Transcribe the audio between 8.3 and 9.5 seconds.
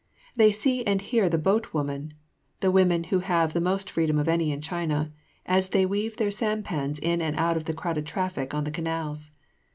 on the canals.